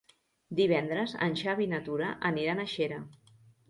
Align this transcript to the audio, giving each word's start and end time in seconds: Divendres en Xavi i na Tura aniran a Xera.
Divendres 0.59 1.13
en 1.27 1.37
Xavi 1.43 1.69
i 1.69 1.71
na 1.77 1.85
Tura 1.91 2.11
aniran 2.35 2.67
a 2.67 2.71
Xera. 2.77 3.03